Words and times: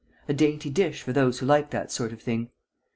"A 0.27 0.33
dainty 0.33 0.71
dish 0.71 1.03
for 1.03 1.13
those 1.13 1.37
who 1.37 1.45
like 1.45 1.69
that 1.69 1.91
sort 1.91 2.11
of 2.11 2.19
thing! 2.23 2.49